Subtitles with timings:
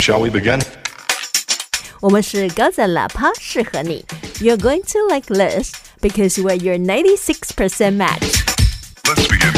[0.00, 0.59] Shall we begin?
[1.99, 4.03] 我们是高赞喇叭，适合你。
[4.39, 5.71] You're going to like this
[6.01, 8.43] because we're your 96% match.
[9.03, 9.53] Let's begin.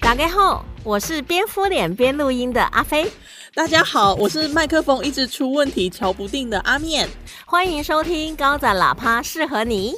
[0.00, 3.10] 大家好，我是边敷脸边录音的阿飞，
[3.54, 7.08] 大家好，我是麦克风一直出问题、调不定的阿面。
[7.44, 9.94] 欢迎收听高赞喇叭，适合你。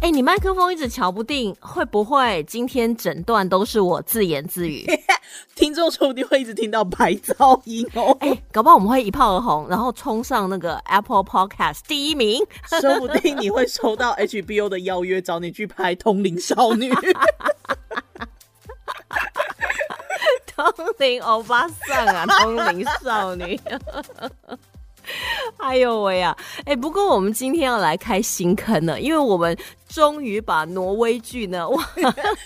[0.00, 4.86] 哎，你麦克风一直瞧不定，会不会今天整段都是我自言自语？
[5.54, 8.16] 听众说不定会一直听到白噪音哦。
[8.20, 12.42] 哎，搞不好我们会一炮而红，然后冲上那个 Apple Podcast 第一名。
[12.80, 16.90] 说不定你会收到 HBO 的邀约，找你去拍《通灵少女》。
[20.56, 20.64] 通
[20.98, 23.60] 灵欧巴桑啊，通灵少女。
[25.58, 26.36] 哎呦喂呀！
[26.64, 29.56] 哎，不过我们今天要来开新坑了，因为我们。
[29.92, 31.84] 终于把挪威剧呢 哇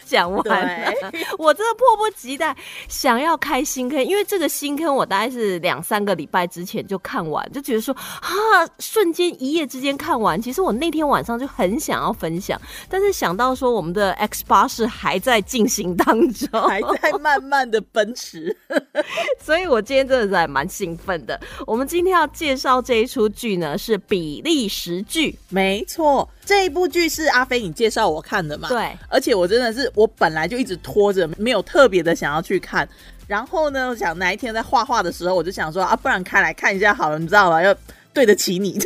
[0.07, 0.93] 讲完了，
[1.39, 2.57] 我真的迫不及待
[2.89, 8.33] 想要开新坑，因为这个新坑我大概是两三个礼拜之前就看完，就觉得说啊，
[8.79, 10.41] 瞬间一夜之间看完。
[10.41, 18.57] 其实我那天晚上就很想要分享，但是想到说我们的 X 八是还在进行当中，还在慢慢的奔驰，
[19.41, 21.41] 所以我今天真的是蛮兴奋的。
[21.67, 26.29] 我们今天要介绍这一出剧呢是比利时剧，没错。
[26.45, 28.69] 这一部剧是阿飞你介绍我看的嘛？
[28.69, 32.89] 对，而且我真的是我本来就一直拖着，没有特别的想要去看。
[33.27, 37.63] 然后呢，我想哪一天在画画的时候，我就想说啊，不然开来看一下好了，你知道吗？
[37.63, 37.75] 要。
[38.15, 38.79] 对得起你，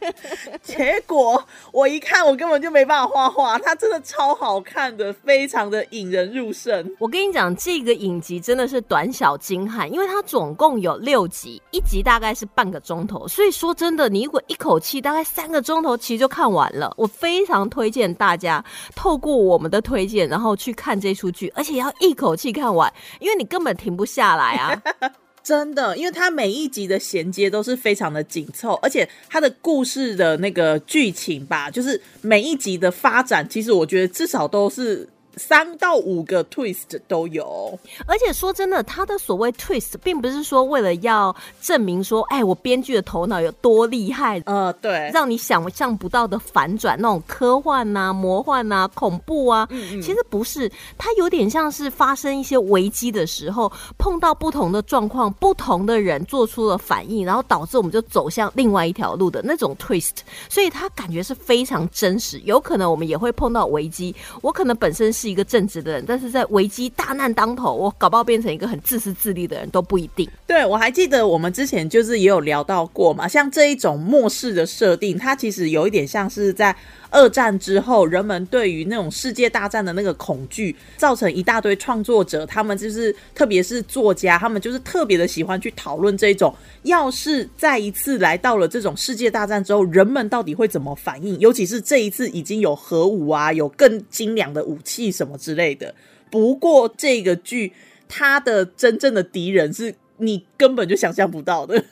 [0.62, 3.58] 结果我一看，我根本就没办法画画。
[3.58, 6.94] 它真的超好看的，非常的引人入胜。
[6.98, 13.26] 我跟你讲，这个影集真的是短小精悍，因为它总共有六集，一集大概是半个钟头。
[13.26, 16.92] 所以说真的，你如果一口气大概三个钟头，其实就看完了。
[16.98, 18.62] 我非常推荐大家
[18.94, 24.82] 透过我们的推荐，然后去看这出剧，而且要一口气看完，因为你根本停不下来啊。
[25.46, 35.08] 真的，因为它每一集的衔接都是非常的紧凑，而且它的故事的那个剧情吧，就是每一集的发展，其实我觉得至少都是。
[35.36, 49.68] 三到五个 twist 都有，而且说真的，他的所谓 twist 并不是说为了要证明说，哎，我编剧的头脑有多厉害，呃，对，让你想象不到的反转，那种科幻呐、魔幻呐、恐怖啊，
[50.02, 60.16] 其实不是，它有点像是发生一些危机的时候，碰到不同的状况，不同的人做出了反应，然后导致我们就走向另外一条路的那种 twist，
[60.48, 65.25] 所以它感觉是非常真实，有可能我们也会碰到危机，我可能本身是。
[65.26, 70.28] 是一个正直的人，但是在危机大难当头，我搞不好变成一个很自私自利的人都不一定。
[70.46, 76.76] 对，我还记得我们之前就是也有聊到过嘛，像这一种末世的设定，它其实有一点像是在。
[77.10, 91.38] 二战之后，人们对于那种世界大战的那个恐惧，造成一大堆创作者，他们就是特别是作家，他们就是特别的喜欢去讨论这种，要是再一次来到了这种世界大战之后，人们到底会怎么反应？
[91.38, 95.94] 尤其是这一次已经有核武啊，有更精良的武器什么之类的。
[96.30, 97.72] 不过这个剧，
[98.08, 101.84] 它的真正的敌人是你根本就想象不到的。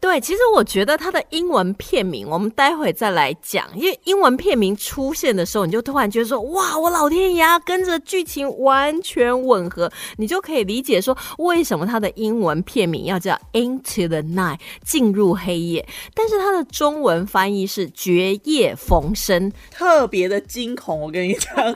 [0.00, 3.66] 对，其实我觉得它的英文片名，我们待会再来讲。
[3.74, 21.00] 因为英文片名出现的时候，你就突然觉得说：“哇，我老天爷，跟着剧情完全吻合。”你就可以理解说，为什么它的英文片名要叫《Into the Night》进入黑夜，但是它的中文翻译是《绝夜逢生》，特别的惊恐。
[21.00, 21.74] 我跟你讲，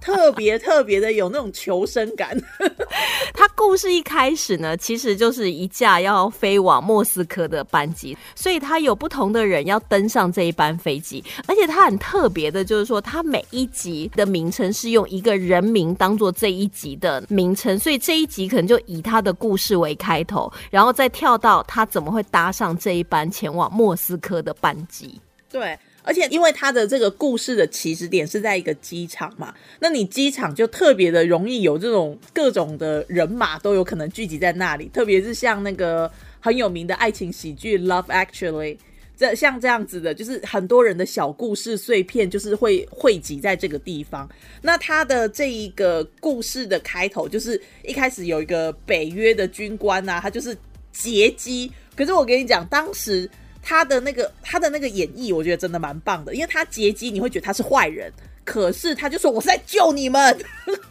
[0.00, 2.36] 特别特别的有那种求生感。
[3.34, 7.40] 它故事一开始呢，其实就是一架要飞往莫斯科。
[7.50, 25.20] 的班级，所以他有不同的人要登上这一班飞机，而且他很特别的，就是说他每一集的名称是用一个人名当做这一集的名称，所以这一集可能就以他的故事为开头，然后再跳到他怎么会搭上这一班前往莫斯科的班机。
[25.50, 36.08] 对，而且因为他的这个故事的起始点是在一个机场嘛，那你机场就特别的容易有这种各种的人马都有可能聚集在那里，特别是像那个。
[36.40, 38.76] 很有名的爱情喜剧《Love Actually》，
[39.16, 44.28] 这像这样子的，就是很多人的小故事碎片，就是会汇集在这个地方。
[44.62, 50.56] 那他的这一个故事的开头，就是一开始有一个北约的军官啊，他就是
[50.92, 51.70] 劫机。
[51.94, 53.28] 可是我跟你讲，当时
[53.62, 58.10] 他的那个他的那个演绎，我觉得真的蛮棒的，因为他劫机，你会觉得他是坏人，
[58.42, 60.38] 可是他就说我是在救你们。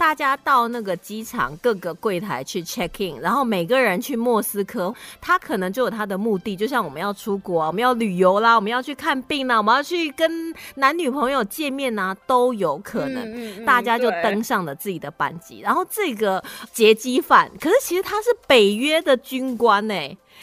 [0.00, 13.66] 大家到那个机场各个柜台去 check in，然后每个人去莫斯科，他可能就有他的目的，就像我们要出国，我们要旅游啦，我们要去看病啦，我们要去跟男女朋友见面呐，都有可能。
[13.66, 16.42] 大家就登上了自己的班机，然后这个
[16.72, 19.94] 劫机犯，可是其实他是北约的军官呢。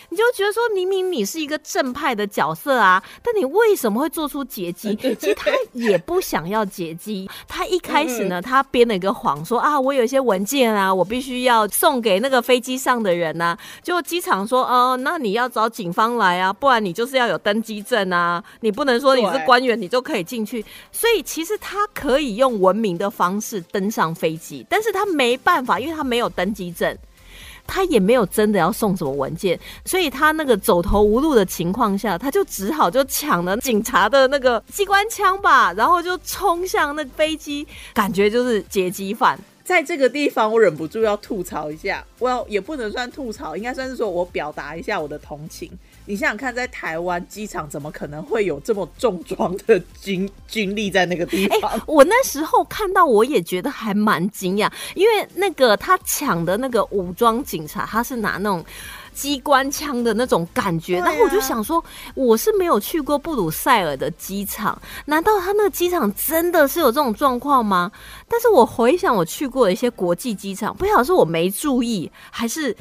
[0.10, 4.96] 你就觉得说，明明你是一个正派的角色啊，但你为什么会做出劫机？
[5.18, 7.30] 其实他也不想要劫机。
[7.48, 13.58] 他一开始呢，他编了一个谎，说啊，我有一些文件啊，我必须要送给那个飞机上的人呐。
[13.84, 20.64] 就机场说，哦，那你要找警方来啊，不然你就是要有登机证啊，你不能说你是官员，你就可以进去。
[20.92, 26.98] 所以其实他可以用文明的方式登上飞机，但是他没办法，因为他没有登机证。
[27.68, 39.38] 他也没有真的要送什么文件，所以他那个走投无路的情况下，他就只好就抢了警察的那个机关枪吧，然后就冲向那飞机，感觉就是劫机犯。
[39.64, 45.70] 在这个地方，我忍不住要吐槽一下，我要也不能算吐槽，应该算是说我表达一下我的同情。
[46.08, 51.80] 你想想看，在台湾机场怎么可能会有这么重装的军 军力在那个地方？
[51.86, 58.64] 我那时候看到，我也觉得还蛮惊讶，因为那个他抢的那个武装警察，他是拿那种
[59.14, 60.98] 机关枪的那种感觉。
[61.00, 61.84] 然后我就想说，
[62.16, 67.92] 我是没有去过布鲁塞尔的机场，难道他那个机场真的是有这种状况吗？
[68.30, 72.74] 但是我回想我去过的一些国际机场，不晓得是我没注意，还是。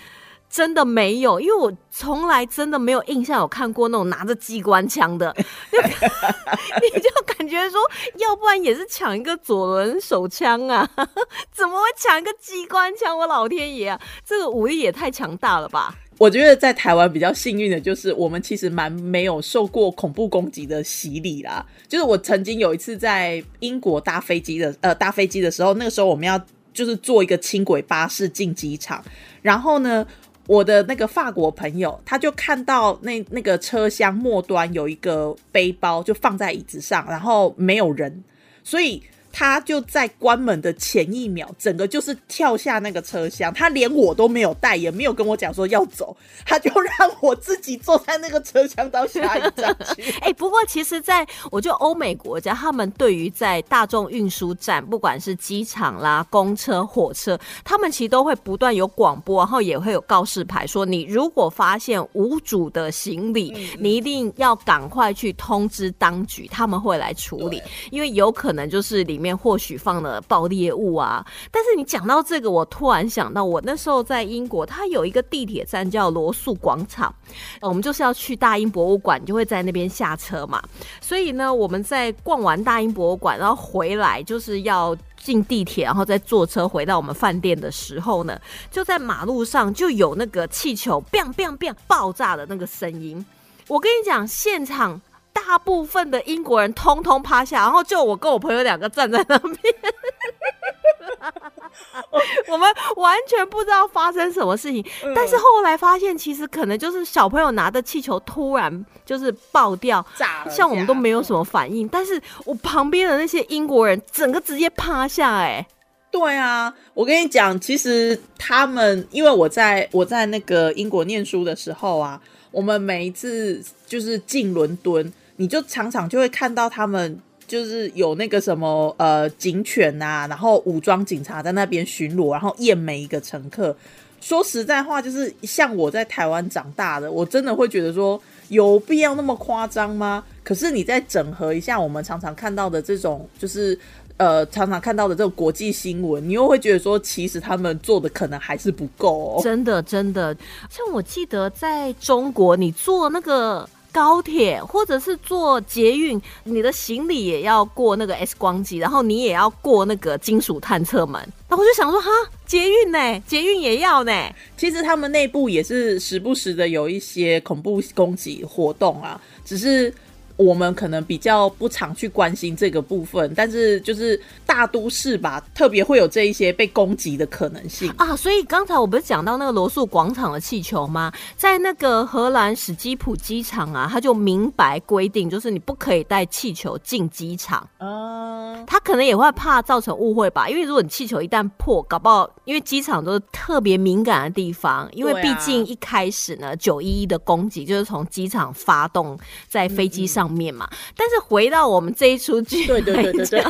[0.49, 5.35] 真的没有，因为我从来真的没有印象有看过那种拿着机关枪的，
[5.73, 7.79] 你就感觉说，
[8.17, 10.89] 要不然也是抢一个左轮手枪啊，
[11.53, 13.19] 怎么会抢一个机关枪？
[13.19, 15.95] 我老天爷啊，这个武力也太强大了吧！
[16.19, 21.67] 我觉得在台湾比较幸运的就是，我们其实蛮没有受过恐怖攻击的洗礼啦。
[21.87, 26.41] 就是我曾经有一次在英国搭飞机的，呃，搭飞机的时候，那个时候我们要
[26.73, 29.05] 就是坐一个轻轨巴士进机场，
[29.43, 30.07] 然后呢。
[30.47, 38.25] 我的那个法国朋友，他就看到那那个车厢末端有一个背包，就放在椅子上，然后没有人，
[38.65, 39.03] 所以。
[39.39, 46.17] 他就在关门的前一秒，整个就是跳下那个车厢，他连我都没有带，也没有跟我讲说要走，
[46.47, 46.91] 他就让
[47.21, 50.11] 我自己坐在那个车厢到下一站去。
[50.25, 69.26] 哎，不过其实，在我觉得欧美国家，他们对于在大众运输站，不管是机场啦、公车、火车，他们其实都会不断有广播，然后也会有告示牌说，你如果发现无主的行李，你一定要赶快去通知当局，他们会来处理，因为有可能就是里面。
[69.27, 71.27] 面或许放了爆裂物啊！
[71.51, 77.13] 但是你讲到这个，我突然想到，我那时候在英国，它有一个地铁站叫罗素广场，
[77.61, 80.63] 我们就是要去大英博物馆，就会在那边下车嘛。
[81.01, 88.41] 所以呢，我们在逛完大英博物馆，然后回来就是要进地铁，然后再坐车回到我们饭店的时候呢，
[88.71, 93.27] 就在马路上就有那个气球 “biang biang biang” 爆炸的那个声音。
[93.67, 95.01] 我跟你讲，现场。
[95.37, 99.61] 大部分的英国人通通趴下，然后就我跟我朋友两个站在那边，
[102.49, 102.67] 我们
[102.97, 104.83] 完全不知道发生什么事情。
[105.15, 110.05] 但是后来发现，其实可能就是小朋友拿的气球突然就是爆掉，
[110.49, 111.87] 像我们都没有什么反应。
[111.87, 115.37] 但是我旁边的那些英国人，整个直接趴下。
[115.37, 115.65] 哎，
[116.11, 122.19] 对啊，我跟你讲，其实他们因为我在我在那个英国念书的时候啊，
[122.51, 125.13] 我们每一次就是进伦敦。
[125.37, 133.77] 你就常常就会看到他们就是有那个什么呃警犬呐，然后武装警察在那边巡逻，然后验每一个乘客。
[134.21, 140.25] 说实在话，就是像我在台湾长大的，我真的会觉得说有必要那么夸张吗？
[140.43, 143.79] 可是你再整合一下我们常常看到的这种，就是
[144.17, 149.39] 呃常常看到的这种国际新闻，你又会觉得说，其实他们做的可能还是不够。
[149.45, 150.35] 真的，真的，
[150.71, 153.69] 像我记得在中国，你做那个。
[153.97, 161.27] 高铁或者是坐捷运，你的行李也要过那个 X 光机，然后你也要过那个金属探测门。
[161.49, 162.11] 那我就想说，哈，
[162.45, 163.21] 捷运呢？
[163.27, 164.13] 捷运也要呢？
[164.55, 169.91] 其实他们内部也是时不时的有一些恐怖攻击活动啊，只是。
[170.37, 178.15] 我们可能比较不常去关心这个部分，但是就是大都市吧，特别会有这一些被攻击的可能性啊。
[178.15, 181.11] 所以刚才我不是讲到那个罗素广场的气球吗？
[181.39, 187.67] 在那个荷兰史基普机场啊，他就明白规定，就是你不可以带气球进机场。
[187.79, 200.26] 嗯，他可能也会怕造成误会吧，因为如果你气球一旦破，搞不好因为机场都是特别敏感的地方，因为毕竟一开始呢，九一一的攻击就是从机场发动，在飞机上。
[200.31, 203.45] 面嘛，但是回到我们这一出剧，对对对对对，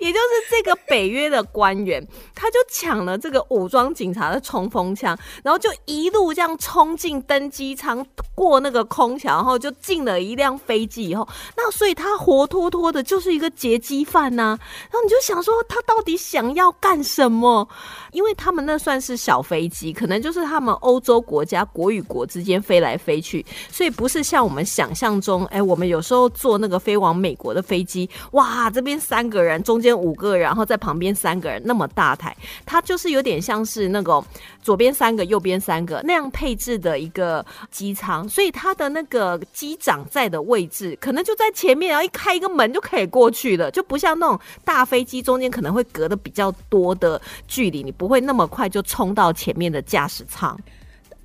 [0.00, 14.58] 也就是这个北约的官员，他就抢了这个武装警察的冲锋枪，然后就一路这样冲进登机舱，过那个空桥，然后就进了一辆飞机以后，那所以他活脱脱的就是一个劫机犯呐。
[14.90, 17.68] 然后你就想说，他到底想要干什么？
[18.12, 32.36] 因为他们那算是小飞机，可能就是他们欧洲国家国与国之间飞来飞去，所以不是像我们想象中，哎，我们有时候坐那个飞往美国的飞机，哇，这边三个人，人中间五个人，然后在旁边三个人，那么大台，
[32.66, 34.22] 它就是有点像是那个
[34.62, 50.58] 左边三个，右边三个那样配置的一个机舱，所以它的那个机长在的位置，可能就在前面，然后一开一个门就可以过去了，就不像那种大飞机中间可能会隔的比较多的距离，你不会那么快就冲到前面的驾驶舱。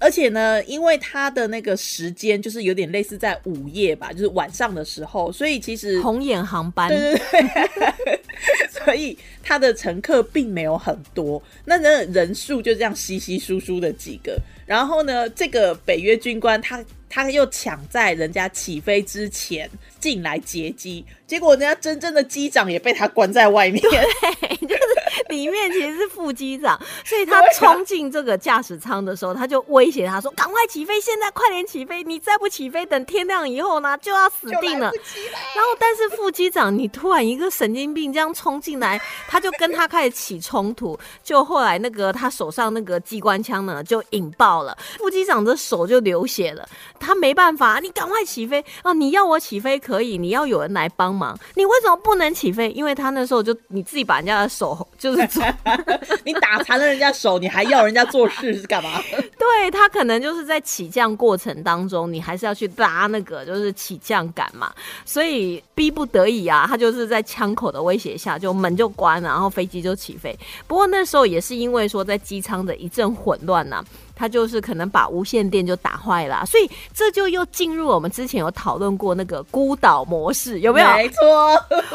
[0.03, 7.41] 而且呢，因为它的那个时间就是有点类似在午夜吧，就是晚上的时候，所以其实红眼航班，对对
[8.03, 8.21] 对，
[8.69, 14.37] 所以它的乘客并没有很多，那那人数就这样稀稀疏疏的几个。
[14.65, 19.69] 然后呢，这个北约军官他他又抢在人家起飞之前
[20.01, 23.81] 进来劫机，结果人家真正的机长也被他关在外面。
[25.29, 32.03] 里面其实是副机长，所以他冲进这个驾驶舱的时候，他就威胁他说：“赶快起飞，现在快点起飞！
[32.03, 34.91] 你再不起飞，等天亮以后呢，就要死定了。”
[35.55, 40.97] 然后，但是副机长，你突然一个神经病这样冲进来，他就跟他开始起冲突。
[41.23, 46.67] 就后来那个他手上那个机关枪呢，就引爆了，副机长的手就流血了。
[46.99, 48.93] 他没办法，你赶快起飞啊！
[48.93, 52.71] 你要我起飞可以，你要有人来帮忙，你为什么不能起飞？
[52.71, 55.43] 因为他那时候就你自己把人家的手就是。
[56.23, 59.01] 你打残了人家手，你还要人家做事 是干嘛？
[59.37, 70.37] 对他可能就是在起降过程当中，你还是要去拉那个就是起降杆嘛，所以逼不得已啊，他就是在枪口的威胁下，就门就关了，然后飞机就起飞。
[70.67, 73.83] 不过那时候也是因为说在机舱的一阵混乱呐。
[74.15, 80.87] 他就是可能把无线电就打坏了，所以这就又进入我们之前有讨论过那个孤岛模式，有没有？
[80.93, 81.19] 没错，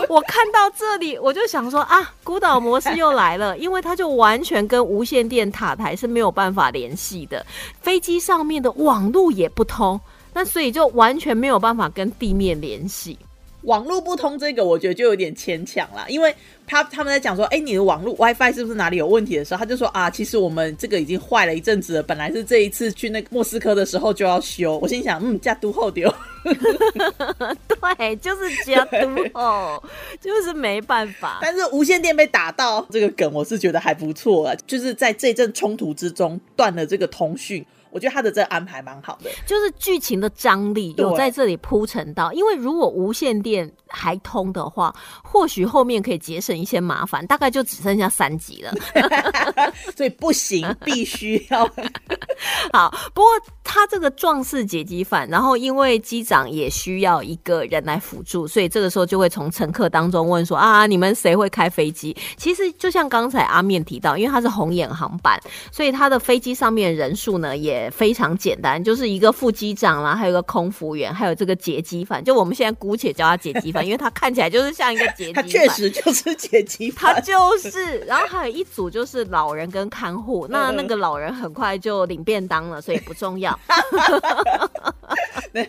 [0.09, 7.45] 我看到这里我就想说啊，孤岛模式又来了，因为它就完全跟无线电塔台是没有办法联系的，
[7.81, 10.01] 飞机上面的网络也不通，
[10.35, 13.19] 那所以就完全没有办法跟地面联系。
[13.63, 16.35] 网络不通这个，我觉得就有点牵强啦，因为
[16.67, 24.79] 他他们在讲说，哎，你的网络 WiFi 是不是哪里有问题的时候，他就说啊，其实我们这个已经坏了一阵子了，本来是这一次去那个莫斯科的时候就要修。
[24.79, 26.13] 我心想，嗯，加都后丢，
[27.97, 28.99] 对，就是加都
[29.35, 29.83] 后，
[30.21, 31.39] 就是没办法。
[31.43, 37.65] 但是无线电被打到这个梗，我是觉得还不错啊，就是在这阵冲突之中断了这个通讯。
[37.91, 48.73] 我觉得他的这个安排蛮好的，就是剧情的张力有在这里铺陈到，因为如果无线电还通的话，或许后面可以节省一些麻烦，大概就只剩下三集了，
[49.97, 51.69] 所以不行，必须要。
[52.73, 52.93] 好。
[53.15, 53.31] 不过
[53.71, 62.17] 他这个壮士劫机犯，然后因为机长也需要一个人来辅助，所以这个时候就会从乘客当中问说啊，你们谁会开飞机？
[62.39, 65.39] 其实就像刚才阿面提到，因为他是红眼航班，
[65.71, 67.93] 所以他的飞机上面人数呢也。
[67.99, 72.23] 非常简单，就是一个副机长啦，还有一个空服员，还有这个劫机犯。
[72.23, 75.43] 就我们现在姑且叫他劫机犯，因为他看起来就是像一个劫机犯。
[75.43, 77.99] 他确实就是劫机犯，他就是。
[78.07, 83.58] 然后还有一组就是老人跟看护，那那个老人很快就领便当了，所以不重要。
[83.67, 84.95] 哈哈哈哈哈哈
[85.53, 85.65] 哈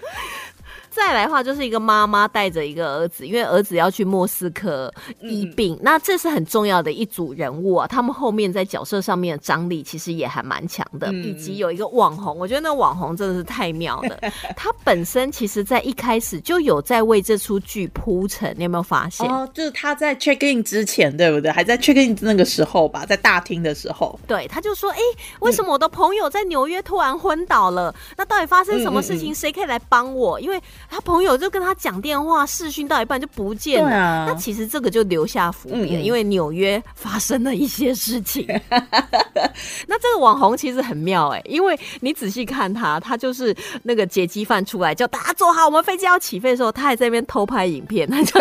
[0.91, 4.91] 再来的话，就是一个妈妈带着一个儿子，因为儿子要去莫斯科
[5.22, 7.88] 医病，那这是很重要的一组人物啊。
[7.88, 14.19] 他们后面在角色上面的张力其实也还蛮强的，以及有一个网红，我觉得那网红真的是太妙了。
[14.58, 19.29] 他本身其实在一开始就有在为这出剧铺陈，你有没有发现？
[19.29, 21.51] 哦，就是他在 check in 之前，对不对？
[21.51, 25.00] 还在 check in 那个时候吧，在大厅的时候，对，他就说：“哎，
[25.41, 27.93] 为什么我的朋友在纽约突然昏倒了？
[28.17, 29.34] 那到底发生什么事情？
[29.34, 30.39] 谁可以来帮我？
[30.39, 38.46] 因为。”他朋友就跟他讲电话视讯到一半就不见了，那其实这个就留下伏笔了，因为纽约发生了一些事情。
[39.88, 48.39] 那这个网红其实很妙哎，因为你仔细看他，他就是那个劫机犯出来叫大家坐好，我们飞机要起飞的时候，他还在那边偷拍影片， 他就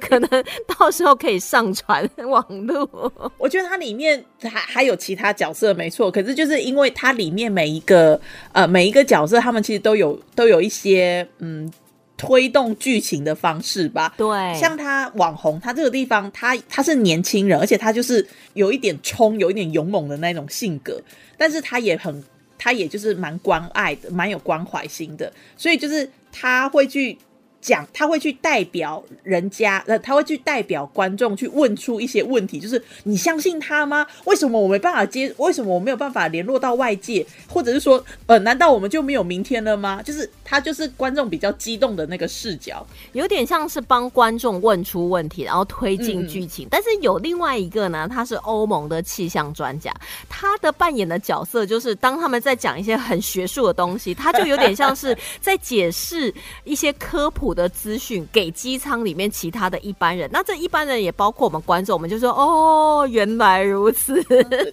[0.00, 3.12] 可能到时候可以上传网络。
[3.38, 8.20] 我觉得它里面还还有其他角色没错，可是就是因为它里面每一个
[8.52, 11.05] 呃每一个角色，他们其实都有都有一些。
[11.38, 11.70] 嗯，
[12.16, 14.14] 推动剧情的方式吧。
[14.16, 21.00] 对，像他网红，他这个地方，他他是年轻人，而且他就是有一点冲，有一点勇猛的那种性格，
[21.36, 22.24] 但是他也很，
[22.56, 27.18] 他也就是蛮关爱的，蛮有关怀心的，所以就是他会去。
[27.66, 34.06] 讲，他会去代表人家，呃，他会去代表观众去问出一些问题，就是你相信他吗？
[34.24, 35.34] 为什么我没办法接？
[35.38, 37.26] 为什么我没有办法联络到外界？
[37.48, 40.00] 或者是说，呃，难道我们就没有明天了吗？
[40.00, 46.68] 就是他就是观众比较激动的那个视角，有点像是帮观众问出问题，然后推进剧情。
[46.70, 49.92] 但是有另外一个呢，他是欧盟的气象专家，
[50.28, 56.32] 他的扮演的角色就是当他们在讲一些很学术的东西，他就有点像是在解释
[56.62, 60.30] 一些科普的资讯给机舱里面其他的一般人。
[60.32, 64.22] 那这一般人也包括我们观众，我们就说哦，原来如此。
[64.24, 64.70] 对对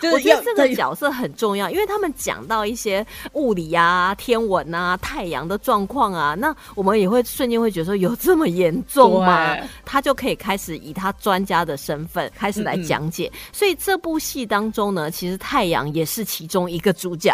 [0.00, 9.56] 对， 我觉得这个角色很重要，因为他们讲到一些物理啊、天文啊、太阳的状况啊，那我们也会瞬间会觉得说有这么严重吗？
[9.84, 13.30] 他就可以开始以他专家的身份开始来讲解。
[13.52, 17.32] 所以这部戏当中呢，其实太阳也是其中一个主角，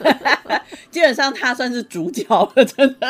[0.90, 2.24] 基本上他算是主角
[2.56, 3.09] 了，真的。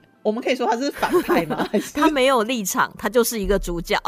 [0.23, 1.67] 我们可以说他是反派吗？
[1.93, 3.97] 他没有立场，他就是一个主角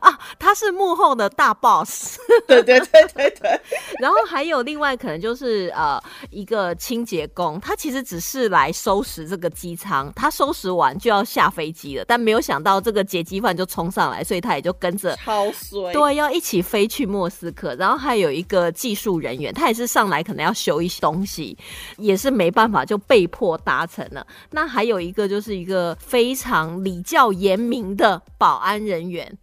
[0.00, 0.18] 啊！
[0.38, 2.18] 他是幕后的大 boss。
[2.46, 3.60] 对对对对对。
[4.00, 15.92] 然后还有另外可能就是呃一个清洁工，他其实只是来收拾这个机舱，他收拾完就要下飞机了，但没有想到这个劫机犯就冲上来，所以他也就跟着超衰。
[15.92, 17.74] 对，要一起飞去莫斯科。
[17.74, 21.54] 然后还有一个技术人员，他也是上来可能要修一些东西，
[21.98, 24.26] 也是没办法就被迫搭乘了。
[24.50, 25.49] 那还有一个就是。
[25.50, 29.36] 是一个非常礼教严明的保安人员，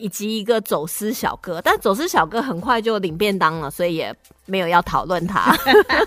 [0.00, 4.12] 以及一个走私小哥，但走私小哥很快就领便当了，所以也
[4.46, 5.56] 没有要讨论他。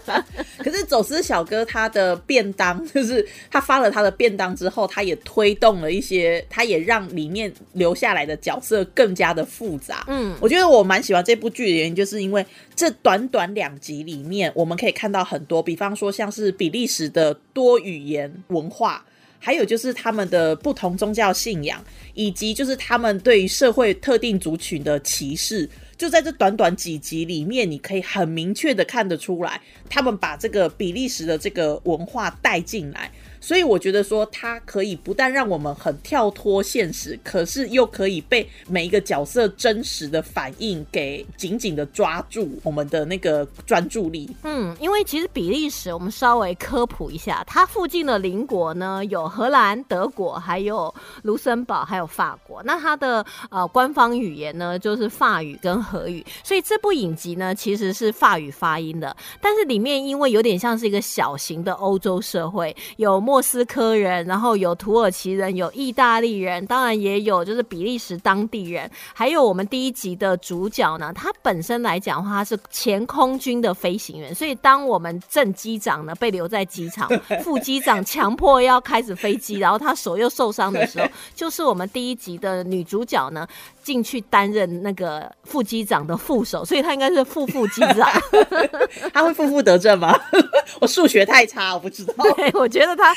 [0.60, 10.04] 可是走私小哥他的便当， 就是他发了他的便当之后，他也推动了一些，他也让里面留下来的角色更加的复杂。
[10.08, 12.46] 嗯，我觉得我蛮喜欢这部剧的原因，就是因为
[12.76, 19.06] 这短短两集里面，我们可以看到很多，比方说像是比利时的多语言文化。
[19.40, 33.12] 还有就是他们的不同宗教信仰，以及就是他们对于社会特定族群的歧视，就在这短短几集里面，你可以很明确的看得出来，他们把这个比利时的这个文化带进来。
[33.46, 44.28] 所以我觉得说，它可以不但让我们很跳脱现实，可是又可以被每一个角色真实的反应给紧紧的抓住我们的那个专注力。
[44.42, 50.92] 嗯，因为其实比利时，我们稍微科普一下，它附近的邻国呢有荷兰、德国，还有
[51.22, 52.64] 卢森堡，还有法国。
[52.64, 63.35] 那它的呃官方语言呢就是法语跟荷语，所以这部影集呢其实是法语发音的，但是里面因为有点像是一个小型的欧洲社会，有莫。
[63.36, 77.10] 莫斯科人，然后有土耳其人，有意大利人，当然也有就是比利时当地人，还有我们第一集的主角呢，他本身来讲的话他是前空军的飞行员，所以当我们正机长呢被留在机场，
[77.44, 83.46] 副机长强迫要开始飞机，然后他手又受伤的时候， 就是我们第一集的女主角呢。
[83.86, 88.10] 进去担任那个副机长的副手，所以他应该是副副机长。
[89.14, 90.20] 他会负负得正吗？
[90.82, 92.14] 我数学太差，我不知道。
[92.36, 93.16] 对，我觉得他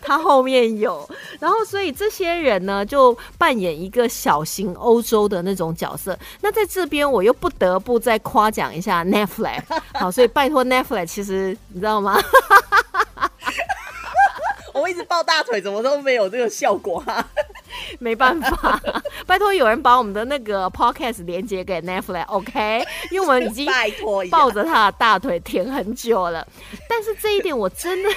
[0.00, 6.18] 他后面有，然后所以这些人呢就扮演一个小型欧洲的那种角色。
[6.40, 9.62] 那在这边我又不得不再夸奖一下 Netflix。
[9.92, 12.20] 好，所以拜托 Netflix，其实你知道吗？
[14.74, 17.28] 我一直抱大腿，怎么都没有这个效果啊？
[17.98, 18.80] 没办法，
[19.26, 22.84] 拜托有人把我们的那个 podcast 连接给 Netflix，OK？
[23.10, 26.46] 因为我们已经拜托抱着他的大腿舔很久了。
[26.88, 28.08] 但是这一点我真的，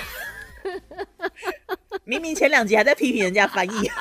[2.06, 3.92] 明明前两集还在批评人家翻译。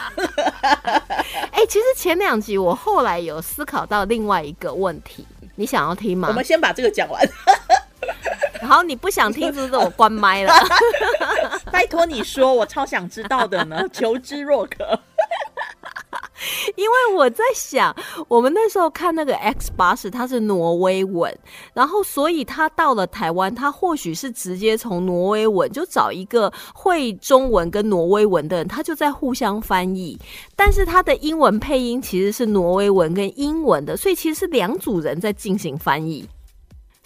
[1.52, 6.28] 哎，其实前两集我后来有思考到另外一个问题，你想要听吗？
[6.28, 7.26] 我们先把这个讲完。
[8.62, 10.52] 好，你不想听，是不是我关麦了？
[11.72, 15.00] 拜托你说，我超想知道的呢，求知若渴。
[16.76, 17.94] 因为我在想，
[18.28, 21.36] 我们那时候看那个 X 八十，它是挪威文，
[21.74, 30.18] 然后所以他到了台湾，他或许是直接从挪威文就找一个会中文跟挪威文的人，他就在互相翻译。
[30.56, 36.26] 但是他的英文配音其实是挪威文跟英文的，所以其实是两组人在进行翻译。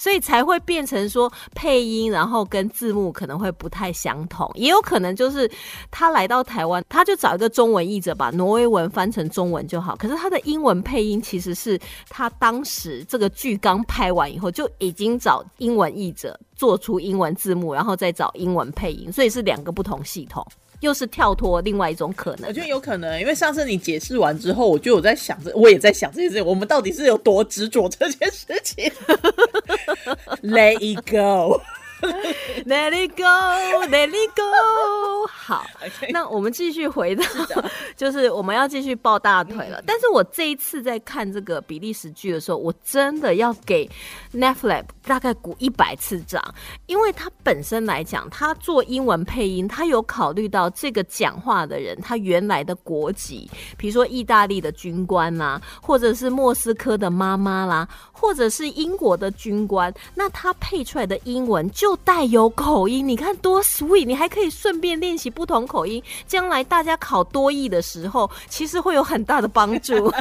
[0.04, 5.50] 所以才会变成说配音，然后跟字幕可能会不太相同，也有可能就是
[5.90, 9.96] 他来到台湾，他就找一个中文译者把挪威文翻成中文就好。
[9.96, 20.46] 可是他的英文配音其实是他当时这个剧刚拍完以后就已经找英文译者做出英文字幕，然后再找英文配音，所以是两个不同系统。
[20.84, 28.92] 又是跳脱另外一种可能，我觉得有可能，因为上次你解释完之后，我就有在想着，我也在想这件事情，我们到底是有多执着这件事情？
[30.44, 31.60] Let it go。
[32.66, 35.26] Let it go, let it go。
[35.26, 35.64] 好，
[36.10, 37.24] 那我们继续回到，
[37.96, 39.82] 就是我们要继续抱大腿了。
[39.86, 43.88] 但是我这一次在看这个比利时剧的时候，我真的要给
[44.32, 46.42] Netflix 大概鼓一百次掌，
[46.86, 63.06] 因为它本身来讲，它做英文配音，它有考虑到这个讲话的人他原来的国籍，比如说意大利的军官啦，或者是莫斯科的妈妈啦，或者是英国的军官，那他配出来的英文就带有口音。
[63.06, 70.12] 你看多 sweet，你还可以顺便练习不同口音，将来大家考多译的时候，其实会有很大的帮助。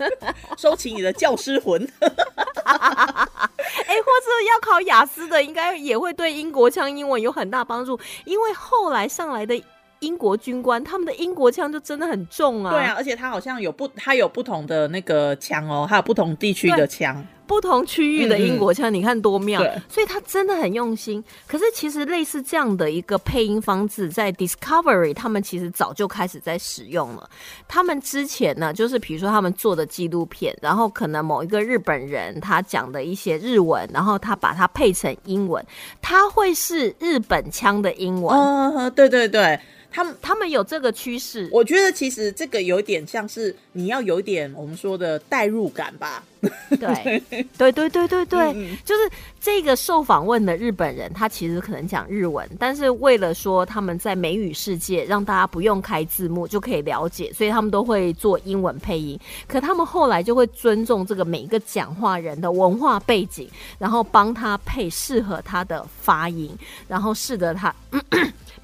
[0.56, 1.80] 收起你的教师魂。
[2.02, 9.60] 哎，或者要考雅思的，应该也会对英国腔英文有很大帮助，因为后来上来的
[10.00, 12.72] 英国军官，他们的英国腔就真的很重啊。
[12.72, 17.24] 对啊，而且他好像有不，他有不同的那个腔哦，还有不同地区的腔。
[17.52, 19.62] 不同区域的英国腔，你看多妙！
[19.86, 21.22] 所以他真的很用心。
[21.46, 27.28] 可是其实类似这样的一个配音方式，在 Discovery 他们其实早就开始在使用了。
[27.68, 35.62] 他们之前呢，就是比如说他们做的纪录片，然后可能某一个日本人他讲的一些日文，然后他把它配成英文，
[36.00, 38.34] 他会是日本腔的英文。
[38.34, 39.60] 嗯，对对对。
[39.94, 46.24] 他们他们有这个趋势，我觉得其实这个有点像是你要有点我们说的代入感吧。
[46.80, 47.22] 对
[47.56, 59.18] 对对对对对，就是这个受访问的日本人，他其实可能讲日文，但是为了说他们在美语世界让大家不用开字幕就可以了解，所以他们都会做英文配音。
[59.46, 66.50] 可他们后来就会尊重这个每一个讲话人的文化背景，然后帮他配适合他的发音，
[66.88, 67.72] 然后适得他。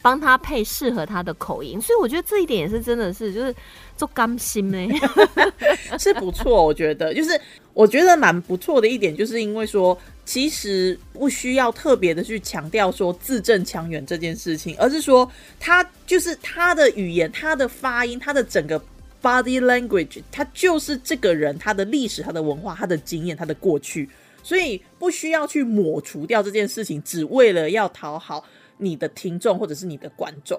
[0.00, 3.54] 帮他配适合他的口音，所以我觉得这一点也是真的是就是
[3.98, 4.78] 做甘心呢，
[5.98, 6.64] 是不错。
[6.64, 7.38] 我觉得就是
[7.74, 18.80] 我觉得蛮不错的一点，就是因为说其实不需要特别的去强调说字正腔圆这件事情，而是说他就是他的语言、他的发音、他的整个
[19.20, 24.08] body language，他就是这个人他的历史、他的文化、他的经验、他的过去，
[24.42, 28.44] 所以不需要去抹除掉这件事情，只为了要讨好。
[28.80, 30.56] 你的听众或者是你的观众，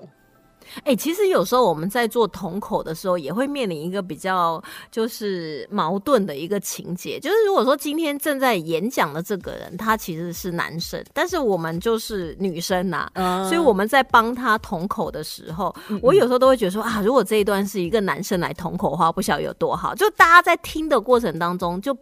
[0.83, 13.09] 哎，其实有时候我们在做同口的时候，也会面临一个比较就是矛盾的一个情节，就是如果说今天正在演讲的这个人他其实是男生，但是我们就是女生呐，
[13.47, 21.97] 所以我们在帮他同口的时候，我有时候都会觉得说啊，如果这一段是一个男生来同口的话，不晓得有多好，就大家在听的过程当中就。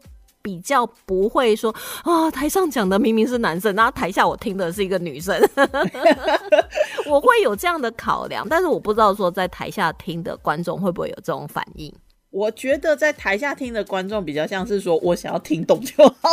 [0.47, 5.37] 比较不会说啊，台上讲的明明是男生，然后台下我听的是一个女生，
[7.05, 11.93] 我会有这样的考量，但是我不知道说在台下听的观众会不会有这种反应。
[12.29, 16.29] 我觉得在台下听的观众比较像是说我想要听懂就好。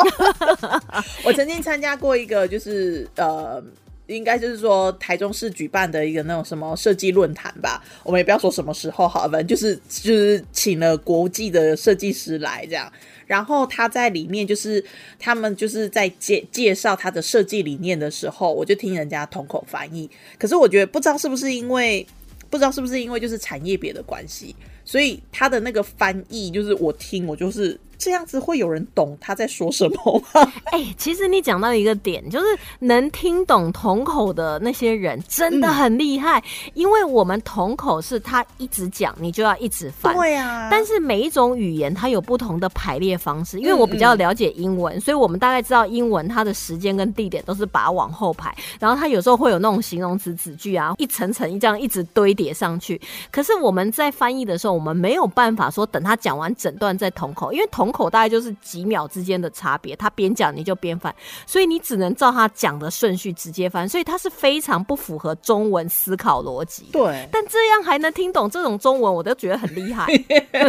[1.27, 3.61] 我曾经参加过一个，就是呃，
[4.07, 12.93] 应该就是说台中市举办的一个那种什么设计论坛吧，我们也不要说什么时候好，反正就是就是请了国际的设计师来这样。
[13.27, 14.85] 然后他在里面就是
[15.19, 20.11] 他们就是在介介绍他的设计理念的时候，我就听人家同口翻译。
[20.39, 22.07] 可是我觉得不知道是不是因为
[22.51, 27.79] 不知道是不是因为就是产业别的关系，所以他的那个翻译就是我听我就是。
[28.05, 30.53] 这样子会有人懂他在说什么吗？
[30.73, 32.45] 哎，其实你讲到一个点，就是
[32.81, 40.15] 能听懂瞳口的那些人真的很厉害，因为我们瞳口是他一直讲，你就要一直翻。
[40.15, 40.69] 对啊。
[40.71, 53.01] 但是每一种语言它有不同的排列方式，因为我比较了解英文，所以我们大概知道英文它的时间跟地点都是把它往后排，然后它有时候会有那种形容词子句啊，一层层一这样一直堆叠上去。
[53.31, 57.94] 可是我们在翻译的时候，我们没有办法说等他讲完整段再瞳口，因为瞳。
[57.95, 61.15] 瞳口大概就是几秒之间的差别，他边讲你就边翻，
[61.47, 66.89] 所以你只能照他讲的顺序直接翻，所以它是非常不符合中文思考逻辑。
[66.91, 70.07] 对，但这样还能听懂这种中文，我都觉得很厉害。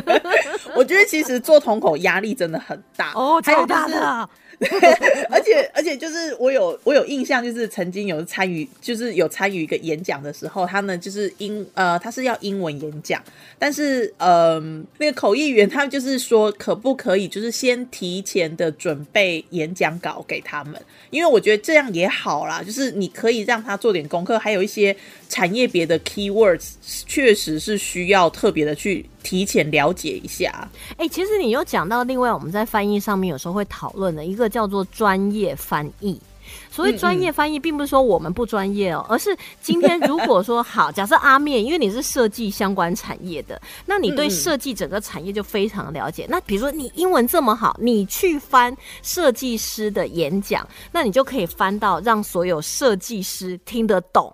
[0.78, 4.30] 我觉得其实做瞳口压力真的很大哦，超大的。
[5.30, 13.22] 而且而且就是我有我有印象，就是曾经有参与，就是有参与一个演讲的时候，他呢就是英呃他是要英文演讲，
[13.60, 14.60] 但是呃
[14.98, 24.96] 那个口译员他就是说可不可以就是先提前的准备演讲稿给他们，因为我觉得这样也好啦，就是你可以让他做点功课，还有一些
[25.28, 26.74] 产业别的 keywords
[27.06, 29.06] 确实是需要特别的去。
[29.26, 36.22] 提前了解一下，哎，其实你又讲到另外我们在翻译上面有时候会讨论的一个叫做专业翻译，
[36.70, 46.28] 所谓专业翻译，并不是说我们不专业哦，而是今天如果说好，假设阿面，因为你是设计相关产业的， 那你对设计整个产业就非常了解。
[46.30, 54.32] 那比如说你英文这么好，你去翻设计师的演讲，那你就可以翻到让所有设计师听得懂。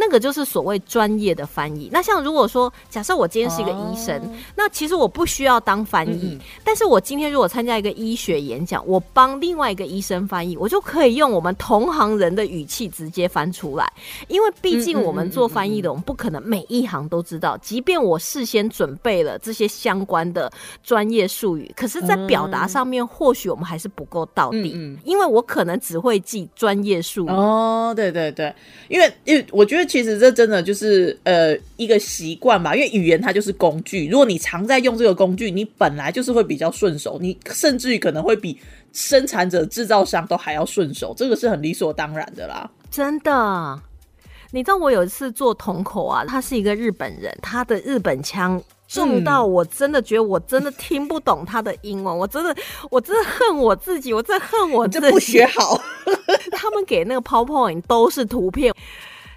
[0.00, 1.90] 那个就是所谓专业的翻译。
[1.92, 4.18] 那像如果说，假设我今天是一个医生，
[4.56, 6.38] 那其实我不需要当翻译。
[6.64, 13.92] 但是我今天如果参加一个医学演讲，我帮另外一个医生翻译，我就可以用我们同行人的语气直接翻出来。
[14.28, 17.58] 因为毕竟我们做翻译的，我们不可能每一行都知道。
[17.58, 20.50] 即便我事先准备了这些相关的
[20.82, 24.98] 专业术语，可是，在表达上面，或许我们还是不够到底。
[25.04, 27.28] 因为我可能只会记专业术语。
[27.28, 28.54] 哦，对对对，
[28.88, 29.89] 因为因为我觉得。
[29.90, 34.06] 其实这真的就是呃一个习惯吧，因为语言它就是工具。
[34.08, 38.56] 如果你常在用这个工具，你本来就是会比较顺手，你甚至于可能会比
[38.92, 42.70] 生产者、制造商都还要顺手，这个是很理所当然的啦。
[42.88, 43.82] 真的，
[44.52, 52.54] 你知道我有一次做瞳口啊，他是一个日本人，他的日本腔重到我真的觉得我真的听不懂他的英文，我真的
[52.90, 55.76] 我真的恨我自己，我真的恨我自己不学好。
[56.52, 58.72] 他们给那个 PowerPoint 都是图片。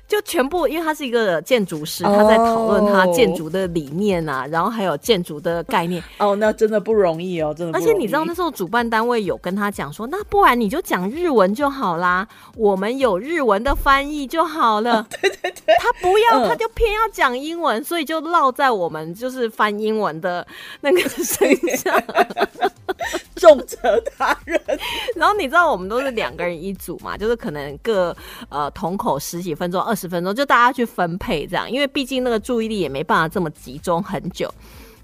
[0.07, 6.03] 就全部，因为他是一个建筑师，他在讨论他建筑的理念啊，然后还有建筑的概念。
[6.19, 7.77] 哦，那真的不容易哦，真的。
[7.77, 15.07] 而且你知道那时候主办单位有跟他讲说，那不然你就讲日文就好啦，我们有日文的翻译就好了。
[15.21, 20.45] 对对对，他不要，他就偏要讲英文，所以就落在我们就是翻英文的
[20.81, 22.03] 那个身上。
[23.35, 23.77] 重责
[24.17, 24.59] 他人，
[25.15, 28.15] 然后你知道我们都是两个人一组嘛，就是可能各
[28.49, 34.53] 呃同口十几分钟、二十分钟，就大家去分配这样，因为毕竟那个注意力也没办法这么集中很久。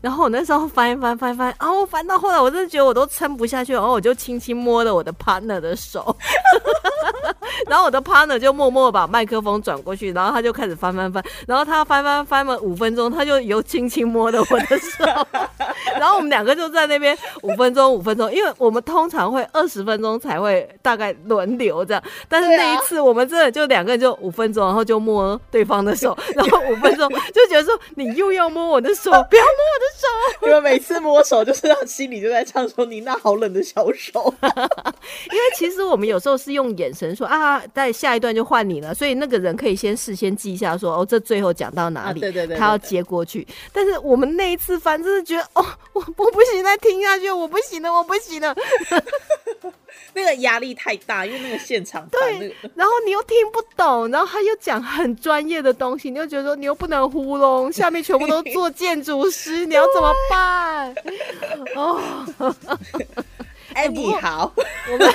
[0.01, 6.15] 然后我那时候翻一翻翻翻，然后翻到后来，我真的觉得我都撑不下去，然后我就轻轻摸了我的 partner 的手，
[7.67, 15.05] 然后我的 partner 就默默把麦克风转过去，然后他就开始翻翻翻，然后他翻翻翻了五分钟，他就又轻轻摸了我的手，
[15.99, 29.88] 然后我们两个就在那边五分钟五分钟，因为我们通常会二十分钟才会大概轮流这样，但是那一次我们真的就两个人就五分钟，然后就摸对方的手，然后五分钟就觉得说你又要摸我的手，不要摸我的。
[29.97, 34.34] 手，因为每次摸手就是让心里就在唱说你那好冷的小手。
[34.41, 43.47] 因为其实我们有时候是用眼神说啊，在下一段就换你了，所以那个人可以先事先记一下说哦，这最后讲到哪里，对对对，他要接过去。
[43.71, 48.56] 但是我们那一次反正是觉得哦，我我不行再听下去，我不行了，我不行了。
[50.13, 60.95] 那个压力太大，因为那个现场对，然后你又听不懂，然后他又讲很专业的东西，你又觉得说你又不能糊弄，下面全部都做建筑师，你要怎么办？
[61.75, 62.02] 哦，
[63.73, 64.52] 哎，你好，
[64.91, 65.13] 我们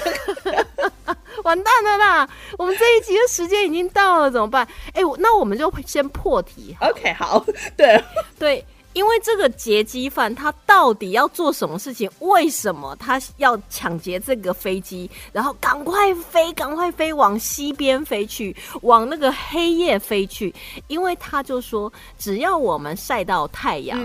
[1.42, 2.28] 完蛋了啦！
[2.56, 4.66] 我们这一集的时间已经到了，怎么办？
[4.94, 6.76] 哎，那我们就先破题。
[6.80, 7.44] OK，好，
[7.76, 8.02] 对
[8.38, 8.64] 对。
[8.94, 12.10] 因为这个劫机犯他到底要做什么事情？
[12.20, 15.10] 为什么他要抢劫这个飞机？
[15.32, 20.54] 然后赶快飞，赶快飞往西边飞去，往那个黑夜飞去。
[20.86, 24.00] 因为他就说，只要我们晒到太阳，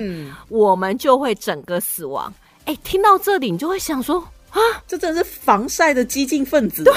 [0.49, 2.33] 我们就会整个死亡。
[2.65, 4.21] 哎，听到这里，你就会想说。
[4.49, 6.83] 啊，这真是防晒的激进分子。
[6.83, 6.91] 对，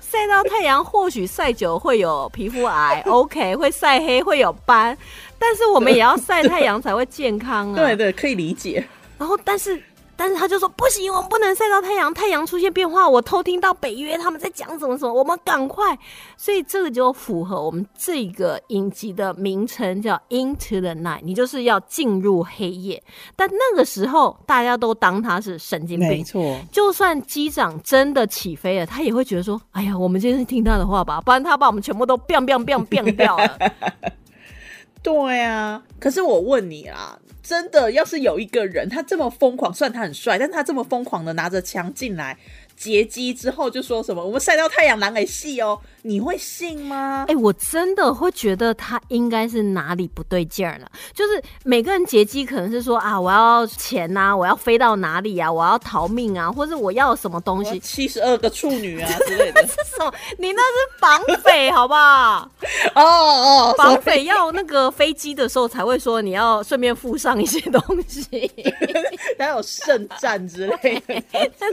[0.00, 4.96] 晒到太阳或许晒久会有皮肤癌，OK，会晒黑会有斑，
[5.38, 7.74] 但是我们也要晒太阳才会健康啊。
[7.80, 8.86] 对对，可以理解。
[9.18, 9.82] 然后，但是。
[10.18, 15.94] 但是他就说不行，我们不能晒到太阳，太阳出现变化，我偷听到北约他们在讲什么什么，我们赶快。
[16.38, 23.02] 所以这个就符合我们这个影集的名称，叫 Into the Night，你就是要进入黑夜。
[23.36, 26.58] 但那个时候大家都当他是神经病，没错。
[26.72, 33.58] 就算机长真的起飞了，他也会觉得说，哎呀，我们今天听他的话吧，不然他把我们全部都变变变变掉了。
[35.06, 37.16] 对啊，可是我问你啦。
[37.40, 42.36] 真的，要是有一个人，他这么疯狂，虽然他很帅，但他这么疯狂的拿着枪进来。
[42.76, 47.24] 劫机之后就说什么我们晒到太阳狼给戏哦，你会信吗？
[47.28, 50.90] 哎，我真的会觉得他应该是哪里不对劲儿了。
[51.14, 57.80] 就是每个人劫机可能是说啊，我要钱呐，我要飞到哪里啊，我要逃命啊，或者我要什么东西？
[57.80, 59.62] 七十二个处女啊之类的。
[59.66, 60.12] 是什么？
[60.38, 62.48] 你那是绑匪好不好？
[62.94, 68.50] 哦哦，绑匪要那个飞机的时候才会说你要顺便附上一些东西，
[69.38, 71.22] 还有圣战之类的，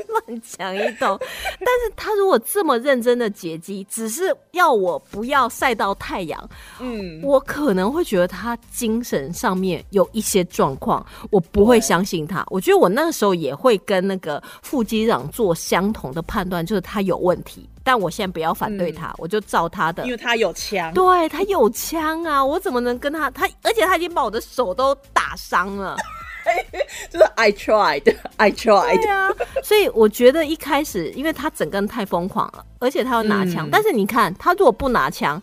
[0.07, 0.92] 乱讲一。
[0.95, 1.17] 懂。
[1.59, 12.43] 但是他如果这么认真的解析，只是要我不要晒到太阳，嗯，我可能会觉得他精神上面有一些状况，我不会相信他。
[12.49, 17.69] 我觉得我那个时候也会跟那个副机长做相同的判断，就是他有问题。
[17.85, 23.29] 但我现在不要反对他，我就照他的，因为他有枪，对他有枪啊，我怎么能跟他？
[23.31, 25.97] 他而且他已经把我的手都打伤了。
[27.09, 29.01] 就是 I tried, I tried。
[29.01, 29.29] 对啊，
[29.63, 33.69] 所以我觉得一开始，因为他整个人太疯狂了，而且他要拿枪。
[33.71, 35.41] 但是你看，他如果不拿枪，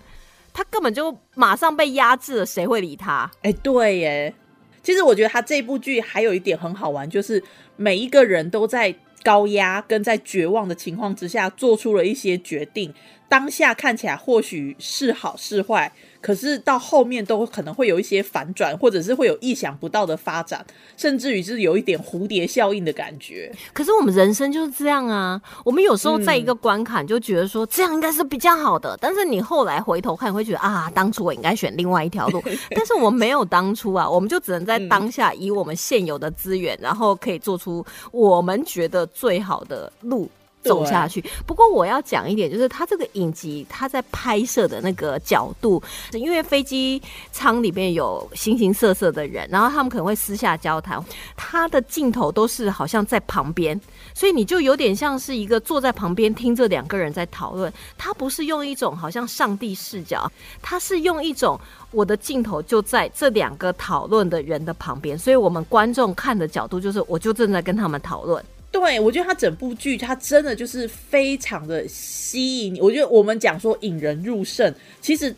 [0.53, 3.31] 他根本就马上被压制了，谁会理他？
[3.43, 4.35] 哎，对耶。
[4.83, 7.43] 其实我觉得他这部剧还有一点很好玩，就是
[7.77, 12.93] 每一个人都在高压跟在绝望的情况之下，做出了一些决定。
[13.31, 15.91] 当下看起来或许是好是坏。
[16.23, 20.63] 可是到后面都可能会有一些反转，或者是会有意想不到的发展，
[20.95, 23.51] 甚至于是有一点蝴蝶效应的感觉。
[23.73, 32.43] 可是我们人生就是这样啊，我们有时候在一个关卡就觉得说这样应该是比较好的，但是你后来回头看会觉得啊，当初我应该选另外一条路。
[32.77, 40.31] 但是我们没有当初啊，我们就只能在当下以我们现有的资源，然后可以做出我们觉得最好的路。
[40.63, 41.25] 走下去。
[41.47, 47.01] 不过我要讲一点，就是他这个影集，他在拍摄的那个角度，因为飞机
[47.33, 51.03] 舱里面有形形色色的人，然后他们可能会私下交谈，
[51.37, 53.79] 他的镜头都是好像在旁边，
[54.15, 57.73] 所以你就有点像是一个坐在旁边听这两个人在讨论。
[57.97, 61.59] 他不是用一种好像上帝视角，他是用一种
[61.91, 68.45] 我的镜头就在这两个讨论的人的旁边，所以我们观众看的角度就是，我就正在跟他们讨论。
[68.73, 72.81] 对，我觉得他整部剧，他真的就是非常的吸引你。
[72.81, 75.35] 我觉得我们讲说引人入胜，其实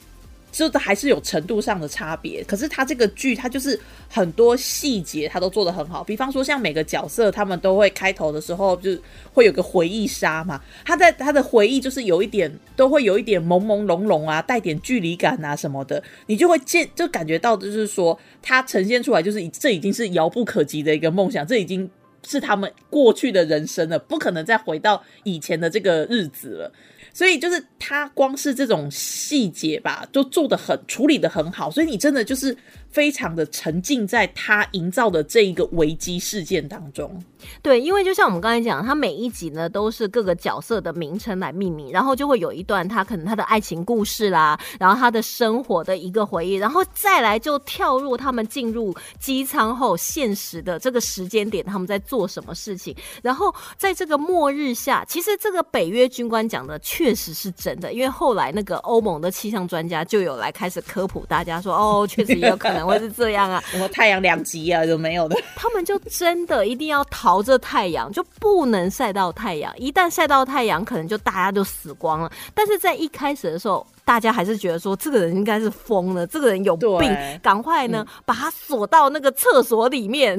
[0.53, 2.45] 这还是有程度上的差别。
[2.45, 6.05] 可是他这个剧，他就是很多细节他都做的很好。
[6.05, 8.91] 比方说，像每个角色，他们都会开头的时候就
[9.33, 10.61] 会有个回忆杀嘛。
[10.85, 16.03] 他在他的回忆就是有一点，都会有一点朦朦胧胧啊，带点距离感啊什么的。
[16.27, 21.91] 你就会见，就感觉到就是说，他呈现出来就是这已经是遥不可及的一个梦想，这已经。
[22.27, 26.73] 是他们过去的人生了，不可能再回到以前的这个日子了。
[27.15, 31.71] 所以就是他光是这种细节吧，都做的很处理的很好。
[31.71, 32.57] 所以你真的就是
[32.93, 37.21] 非常的沉浸在他营造的这一个危机事件当中。
[37.61, 52.95] 对，因为就像我们刚才讲，他每一集呢都是各个角色的名称来命名，然后就会有一段他可能他的爱情故事啦，然后他的生活的一个回忆，然后再来就跳入他们进入机舱后现实的这个时间点，他们在做什么事情。
[53.23, 67.43] 然后在这个末日下，其实这个北约军官讲的确实是真的，因为后来那个欧盟的气象专家就有来开始科普大家说，哦，确实也有可能会是这样啊，什么太阳两极啊，有没有的，他们就真的一定要逃。
[67.43, 72.31] 着太阳就不能晒到太阳，一旦晒到太阳，可能就大家就死光了。
[72.55, 73.85] 但是在一开始的时候。
[74.13, 80.39] 大家还是觉得说这个人应该是疯了，这个人有病，赶快呢把他锁到那个厕所里面。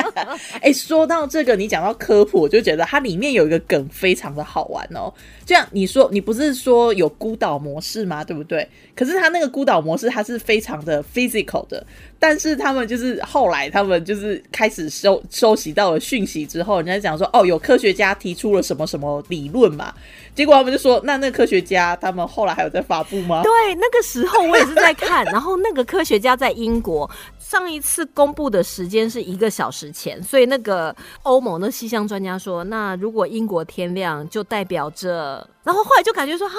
[0.62, 5.12] 哎，说到这个，你讲到科普，我就觉得它里面有一个梗非常的好玩哦。
[5.44, 8.24] 这样你说，你不是说有孤岛模式吗？
[8.24, 8.66] 对不对？
[8.96, 11.86] 可是它那个孤岛模式，它是非常的 physical 的。
[12.22, 19.92] 但是他们就是后来，他们就是开始收收集到了讯息之后，人家讲说，哦，有科学家提出了什么什么理论嘛。
[20.34, 23.40] 结果他们就说，那那科学家他们后来还有在发布吗？
[23.42, 36.54] 对，那个时候我也是在看，然后那个科学家在英国上一次公布的时间是一个小时前，所以那个欧盟的气象专家说，那如果英国天亮，就代表着，然后后来就感觉说，哈，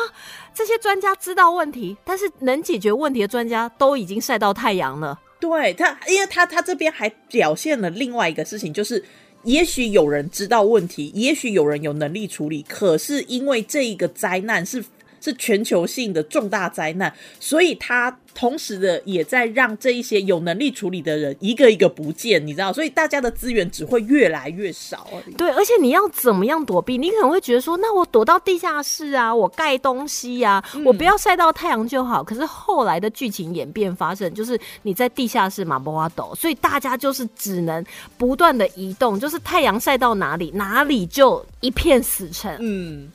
[0.56, 5.17] 这些专家知道问题，但是能解决问题的专家都已经晒到太阳了。
[5.41, 9.04] 对他，因为他他这边还表现了另外一个事情，就是。
[9.43, 14.86] 也许有人知道问题，也许有人有能力处理，可是因为这一个灾难是。
[15.22, 25.08] 是全球性的重大灾难，所以他同时的也在让这一些有能力处理的人一个一个不见，你知道，所以大家的资源只会越来越少。
[25.38, 26.98] 对，而且你要怎么样躲避？
[26.98, 32.24] 你可能会觉得说，那我躲到地下室啊，我盖东西呀，我不要晒到太阳就好。
[32.24, 37.86] 可是后来的剧情演变发生，就是你在地下室马波瓦斗，所以大家就是只能
[38.18, 42.56] 不断的移动，就是太阳晒到哪里，哪里就一片死城。
[42.60, 43.12] 嗯。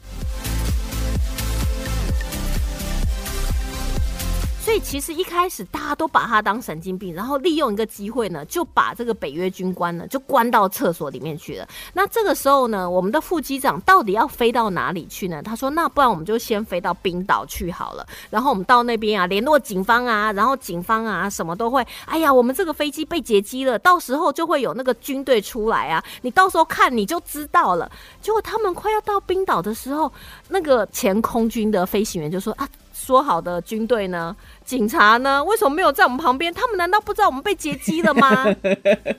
[4.66, 11.68] 所以其实一开始大家都把他当神经病，然后利用一个机会呢，就把这个北约军官呢就关到厕所里面去了。
[11.92, 15.40] 那这个时候呢，我们的副机长到底要飞到哪里去呢？
[15.40, 18.04] 他说：“那不然我们就先飞到冰岛去好了。
[18.28, 21.86] 然后我们到那边啊，联络警方啊，然后警方啊什么都会。
[22.06, 27.88] 哎呀，我们这个飞机被劫机了，到时候就会有那个军队出来啊，你到时候看你就知道了。
[28.20, 30.12] 结果他们快要到冰岛的时候，
[30.48, 32.68] 那个前空军的飞行员就说啊。”
[33.06, 34.36] 说好的军队呢？
[34.64, 35.44] 警察呢？
[35.44, 36.52] 为什么没有在我们旁边？
[36.52, 38.44] 他们难道不知道我们被劫机了吗？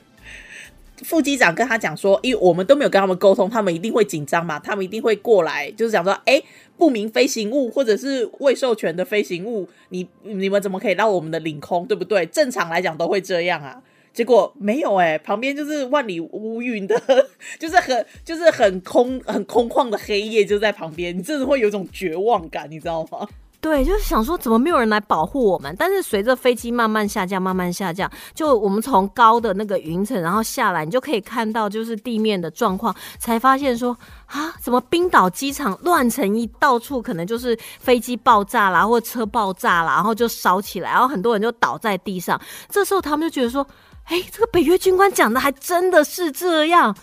[1.04, 6.42] 副机长跟他讲说，因为我们都没有跟他们沟通，他们一定会紧张嘛，他们一定会过来，就是讲说，哎，
[6.76, 12.26] 不明飞行物或者是未授权的飞行物，你你们怎么可以到我们的领空，对不对？
[12.26, 13.80] 正常来讲都会这样啊。
[14.12, 17.00] 结果没有哎，旁边就是万里无云的，
[17.58, 23.26] 就是很就是很空很空旷的黑夜就在旁边，你真的会有种绝望感，你知道吗？
[23.60, 25.74] 对，就是想说怎么没有人来保护我们？
[25.76, 33.96] 但是随着飞机慢慢下降，慢慢下降，就我们从高的那个云层然后下来，你就可以看到就是地面的状况，才发现说
[34.26, 42.40] 啊，怎么冰岛机场乱成一到处，可能就是飞机爆炸啦，或车爆炸啦，然后就烧起来，然后很多人就倒在地上。
[42.70, 43.66] 这时候他们就觉得说，
[44.04, 46.94] 哎，这个北约军官讲的还真的是这样。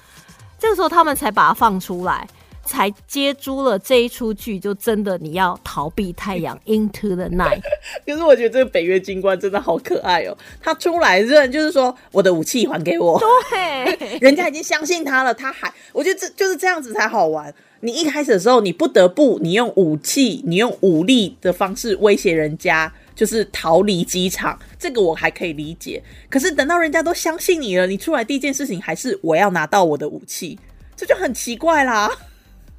[0.57, 2.25] 这个时候他们才把它放出来。
[2.65, 7.61] 才接住了这一出剧，就真的你要逃避太阳，into the night。
[8.05, 17.53] 可是我觉得这个北约军官真的好可爱哦，他出来认就是说我的武器还给我，对， 人家已经相信他了，他还我觉得这就是这样子才好玩。
[17.81, 26.01] 你一开始的时候，你不得不你用武器，你用武力的方式威胁人家，就是逃离机场，这个我还可以理解。
[26.27, 30.57] 可是等到人家都相信你了，你出来第一件事情还是我要拿到我的武器，
[30.95, 32.09] 这就很奇怪啦。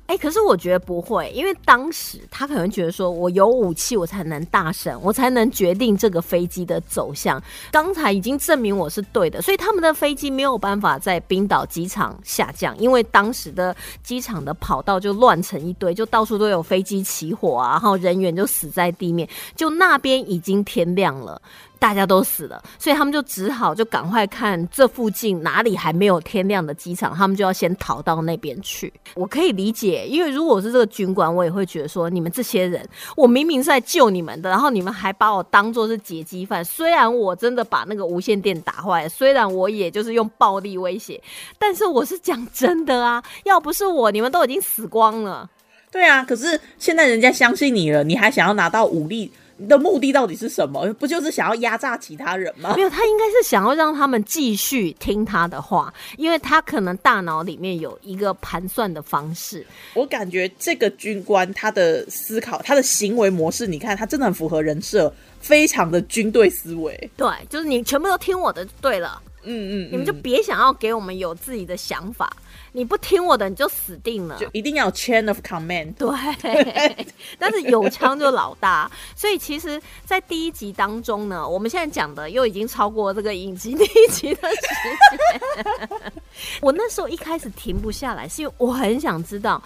[0.07, 7.43] 哎，可是我觉得不会，因为当时他可能觉得说，我有武器，我才能大声，我才能决定这个飞机的走向。
[7.73, 21.43] 刚才已经证明我是对的，所以他们的飞机没有办法在冰岛机场下降，因为当时的机场的跑道就乱成一堆，就到处都有飞机起火啊，然后人员就死在地面，就那边已经天亮了。
[21.87, 28.93] 大家都死了，所以他们就只好就赶快看这附近哪里还没有天亮的机场，他们就要先逃到那边去。
[29.15, 32.85] 我可以理解，因为如果是这个军官，我也会觉得说，你们这些人，
[33.17, 36.65] 我明明是在救你们的，然后你们还把我当做是劫机犯。
[36.65, 41.23] 虽然我真的把那个无线电打坏了，虽然我也就是用暴力威胁，
[41.57, 45.49] 但是我是讲真的啊，要不是我，你们都已经死光了。
[45.93, 49.31] 对啊，可是现在人家相信你了，你还想要拿到武力？
[49.59, 50.87] 你的目的到底是什么？
[50.95, 52.75] 不就是想要压榨其他人吗？
[52.77, 59.67] 没有，他应该是想要让他们继续听他的话，因为他可能大脑里面有一个盘算的方式。
[59.95, 67.11] 我感觉这个军官他的思考、他的行为模式，你看他真的很符合人设，非常的军队思维。
[67.17, 69.21] 对，就是你全部都听我的，就对了。
[69.49, 72.37] 嗯嗯，你们就别想要给我们有自己的想法。
[72.77, 74.37] 你不听我的，你就死定了。
[74.39, 75.95] 就一定要 chain of command。
[75.95, 77.07] 对，
[77.41, 78.91] 但是有枪就老大。
[79.15, 86.13] 所以其实，在第一集当中呢，我们现在讲的又已经超过这个影集第一集的时间。
[86.61, 89.63] 我那时候一开始停不下来，是因为我很想知道。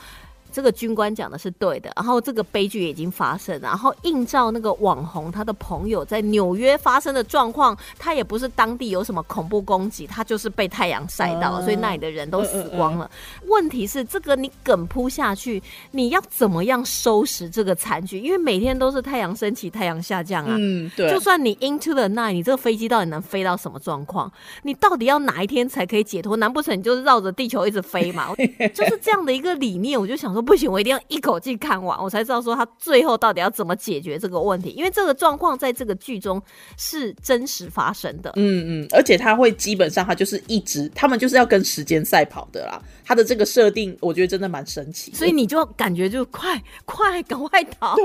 [0.53, 13.09] 这个军官讲的是对的，然后这个悲剧已经发生，然后映照那个网红他的朋友在纽约发生的状况，他也不是当地有什么恐怖攻击，他就是被太阳晒到了，所以那里的人都死光了。
[13.47, 18.19] 问题是这个你梗扑下去，你要怎么样收拾这个残局？
[18.19, 20.57] 因为每天都是太阳升起，太阳下降啊。
[20.59, 21.09] 嗯，对。
[21.11, 24.31] 就算你 into the night，你这个飞机到底能飞到什么状况？
[24.65, 26.37] 你到底要哪一天才可以解脱？
[26.37, 28.35] 难不成你就是绕着地球一直飞嘛？
[28.75, 30.40] 就是这样的一个理念，我就想说。
[30.43, 34.71] 不行，我一定要一口气看完，我才知道说他最后到底要怎么解决这个问题。
[34.71, 36.43] 因为这个状况在这个剧中
[36.79, 38.33] 是真实发生的。
[38.37, 42.81] 嗯嗯，而且他会基本上他就是一直，他们就是要跟时间赛跑的啦。
[43.05, 45.13] 他的这个设定，我觉得真的蛮神奇。
[45.13, 47.95] 所以你就感觉就快 快赶快逃。
[47.97, 48.05] 对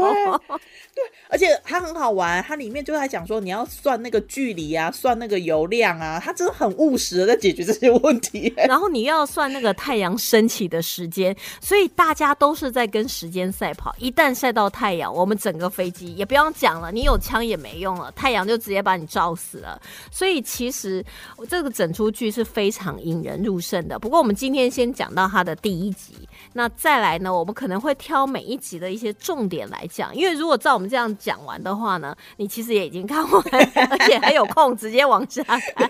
[0.96, 8.52] 对，而且它很好玩，它里面就在讲说你要算那个距离啊，算那个油量啊，它真的很务实的在解决这些问题。
[8.56, 12.25] 然后你又要算那个太阳升起的时间，所以大家。
[12.26, 19.80] 家都是在跟时间赛跑，一旦晒到太阳，我们整个飞机也不用讲了，你有枪也没用了，太阳就直接把你照死了。
[20.12, 21.06] 所以其实
[21.50, 24.00] 这个整出剧是非常引人入胜的。
[24.00, 26.14] 不过我们今天先讲到它的第一集，
[26.54, 33.44] 那再来呢，我们可能会挑每一集的一些重点来讲，因为如果照我们这样讲完的话呢， 你其实也已经看完，
[33.90, 35.90] 而且还有空直接往下看。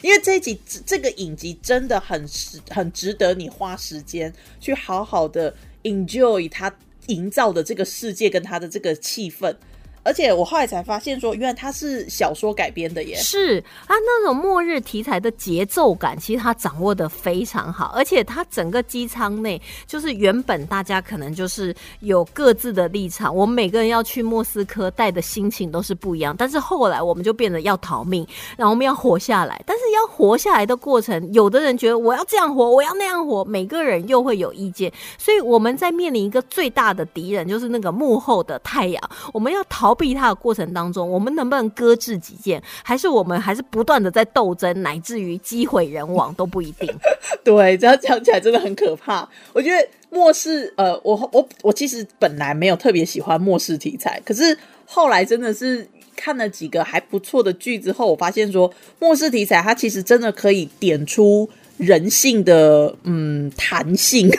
[0.00, 5.51] 因为这一集这个影集真的很值很值得你花时间去好好的。
[5.82, 6.72] Enjoy 他
[7.06, 9.54] 营造的这个世界跟他的这个气氛，
[10.02, 13.14] 而且我后来才发现说，原来它是小说改编的耶。
[13.16, 26.34] 是啊，那种末日题材的节奏感，其实他掌握的非常好，而且他整个机舱内，就是原本大家可能就是有各自的立场，我们每个人要去莫斯科带的心情都是不一样。
[26.36, 28.26] 但是后来我们就变得要逃命，
[28.56, 29.62] 然后我们要活下来。
[29.66, 34.92] 但是要活下来的过程，有的人觉得我要这样活，我要那样活，每个人又会有意见。
[35.16, 39.10] 所以我们在面临一个最大的敌人，就是那个幕后的太阳。
[39.32, 46.92] 我们要逃避它的过程当中，我们能不能搁置己见，还是我们还是不断的在斗争，乃至于机毁人亡都不一定。
[47.44, 49.28] 对，这样讲起来真的很可怕。
[49.52, 64.30] 我觉得末世，呃，我我我其实本来没有特别喜欢末世题材，可是后来真的是看了几个还不错的剧之后，我发现说末世题材它其实真的可以点出人性的嗯弹性。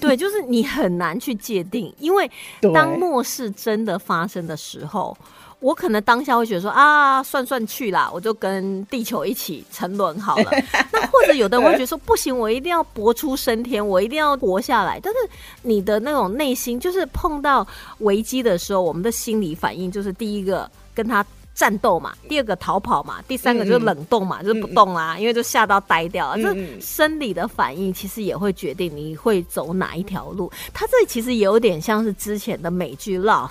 [0.00, 2.30] 对，就是你很难去界定，因为
[2.74, 5.16] 当末世真的发生的时候，
[5.60, 10.50] 我可能当下会觉得说啊，算算去啦，我就跟地球一起沉沦好了。
[10.92, 14.98] 那或者有的人会觉得说，不行，我一定要搏出升天，我一定要活下来。
[15.02, 15.18] 但是
[15.62, 17.66] 你的那种内心，就是碰到
[17.98, 21.24] 危机的时候，我们的心理反应就是第一个跟他。
[21.60, 26.42] 战斗嘛，第二个逃跑嘛，第三个就是冷冻嘛，就是不动啦，因为就吓到呆掉了。
[26.42, 30.50] 这生理的反应其实也会决定你会走哪一条路。
[30.72, 33.50] 它这其实有点像是之前的美剧《Lost》。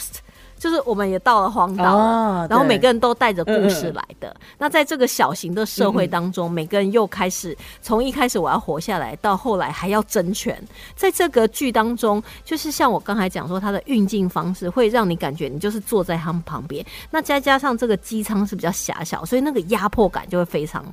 [0.59, 4.35] 就是我们也到了荒岛，然后每个人都带着故事来的。
[4.57, 10.61] 那在这个小型的社会当中，每个人又开始从一开始我要活下来，到后来还要争权。
[10.95, 16.85] 在这个剧当中，就是像我刚才讲说，它的运镜方式会让你感觉你就是坐在他们旁边。
[17.09, 20.83] 那再加上这个机舱是比较狭小，所以那个压迫感就会非常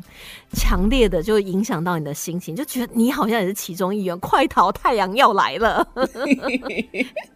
[0.53, 4.73] 强烈的，就影响到你的心情，就觉得你好像也是其中一员，快逃！
[4.73, 5.87] 太阳要来了。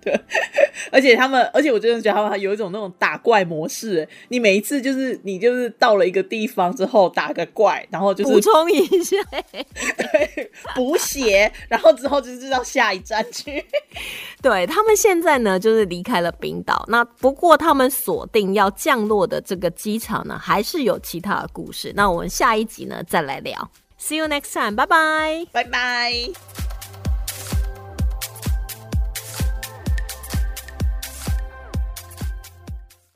[0.01, 0.21] 对，
[0.91, 2.41] 而且他们，而且我真的觉得他们。
[2.41, 9.17] 有一种那种打怪模式，你每一次就是你就是到了一个地方之后打个怪，然后就是补充一下，
[9.53, 13.63] 对 补血，然后之后就是到下一站去。
[14.41, 21.93] 对他们现在呢，就是离开了冰岛，那不过他们锁定要降落的这个机场呢，还是有其他的故事。
[21.95, 23.71] 那我们下一集再来聊。
[23.99, 26.60] See you next time，拜拜，拜拜。